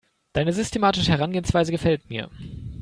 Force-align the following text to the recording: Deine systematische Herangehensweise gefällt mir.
Deine 0.33 0.51
systematische 0.51 1.11
Herangehensweise 1.11 1.71
gefällt 1.71 2.09
mir. 2.09 2.31